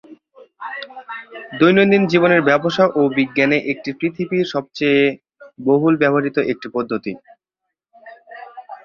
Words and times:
দৈনন্দিন 1.59 2.03
জীবনে 2.11 2.37
ব্যবসা 2.49 2.85
ও 2.91 3.11
বিজ্ঞানে 3.17 3.57
এটি 3.71 3.89
পৃথিবীর 3.99 4.45
সবচেয়ে 4.53 5.01
বহুল 5.59 5.93
ব্যবহৃত 6.01 6.37
একক 6.45 6.63
পদ্ধতি। 6.75 7.13